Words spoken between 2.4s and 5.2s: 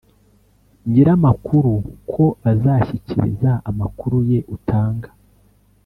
bazashyikiriza amakuru ye utanga